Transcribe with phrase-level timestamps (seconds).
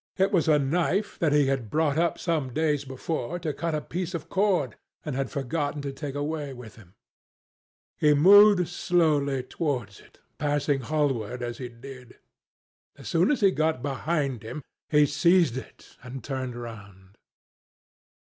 [0.17, 3.81] It was a knife that he had brought up, some days before, to cut a
[3.81, 6.95] piece of cord, and had forgotten to take away with him.
[7.99, 13.01] He moved slowly towards it, passing Hallward as he did so.
[13.01, 17.15] As soon as he got behind him, he seized it and turned round.